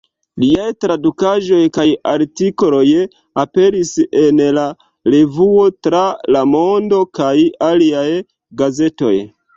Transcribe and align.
Liaj 0.43 0.69
tradukaĵoj 0.85 1.59
kaj 1.75 1.85
artikoloj 2.11 2.85
aperis 3.43 3.93
en 4.23 4.41
"La 4.59 4.65
Revuo, 5.15 5.69
Tra 5.89 6.03
la 6.37 6.43
Mondo" 6.55 7.03
kaj 7.21 7.35
aliaj 7.71 8.09
gazetoj. 8.65 9.17